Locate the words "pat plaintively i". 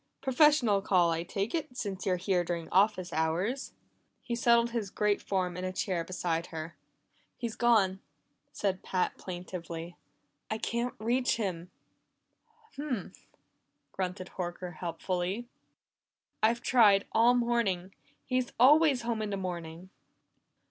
8.81-10.57